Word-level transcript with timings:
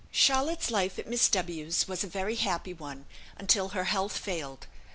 Charlotte's 0.09 0.71
life 0.71 0.97
at 0.97 1.05
Miss 1.05 1.29
W 1.29 1.69
's 1.69 1.87
was 1.87 2.03
a 2.03 2.07
very 2.07 2.33
happy 2.33 2.73
one, 2.73 3.05
until 3.37 3.69
her 3.69 3.83
health 3.83 4.17
failed. 4.17 4.65